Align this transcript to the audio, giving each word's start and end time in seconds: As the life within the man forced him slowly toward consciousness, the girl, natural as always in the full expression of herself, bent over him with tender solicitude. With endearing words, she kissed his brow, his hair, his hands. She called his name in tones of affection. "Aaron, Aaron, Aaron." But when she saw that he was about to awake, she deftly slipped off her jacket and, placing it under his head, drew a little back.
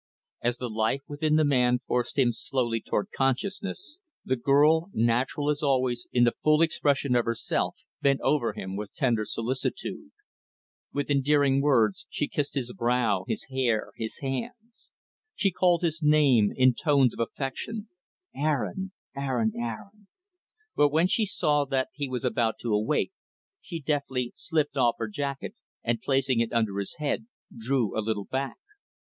As 0.41 0.57
the 0.57 0.67
life 0.67 1.03
within 1.07 1.35
the 1.35 1.45
man 1.45 1.77
forced 1.85 2.17
him 2.17 2.31
slowly 2.33 2.81
toward 2.81 3.09
consciousness, 3.15 3.99
the 4.25 4.35
girl, 4.35 4.89
natural 4.95 5.51
as 5.51 5.61
always 5.61 6.07
in 6.11 6.23
the 6.23 6.31
full 6.31 6.63
expression 6.63 7.15
of 7.15 7.25
herself, 7.25 7.75
bent 8.01 8.19
over 8.21 8.53
him 8.53 8.75
with 8.75 8.95
tender 8.95 9.25
solicitude. 9.25 10.09
With 10.91 11.11
endearing 11.11 11.61
words, 11.61 12.07
she 12.09 12.27
kissed 12.27 12.55
his 12.55 12.73
brow, 12.73 13.25
his 13.27 13.43
hair, 13.51 13.91
his 13.95 14.21
hands. 14.21 14.89
She 15.35 15.51
called 15.51 15.83
his 15.83 16.01
name 16.01 16.51
in 16.55 16.73
tones 16.73 17.13
of 17.13 17.19
affection. 17.19 17.87
"Aaron, 18.35 18.93
Aaron, 19.15 19.51
Aaron." 19.55 20.07
But 20.75 20.89
when 20.89 21.05
she 21.05 21.27
saw 21.27 21.63
that 21.65 21.89
he 21.93 22.09
was 22.09 22.23
about 22.25 22.55
to 22.61 22.73
awake, 22.73 23.11
she 23.61 23.79
deftly 23.79 24.31
slipped 24.35 24.77
off 24.77 24.95
her 24.97 25.07
jacket 25.07 25.53
and, 25.83 26.01
placing 26.01 26.39
it 26.39 26.51
under 26.51 26.79
his 26.79 26.95
head, 26.95 27.27
drew 27.55 27.95
a 27.95 28.01
little 28.01 28.25
back. 28.25 28.57